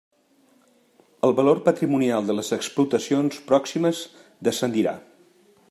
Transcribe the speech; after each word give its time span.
El 1.27 1.35
valor 1.39 1.61
patrimonial 1.67 2.31
de 2.31 2.37
les 2.37 2.49
explotacions 2.57 3.39
pròximes 3.51 4.01
descendirà. 4.49 4.97